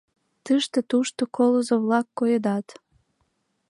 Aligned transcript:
Тыште-тушто 0.45 1.23
колызо-влак 1.35 2.07
коедат. 2.17 2.67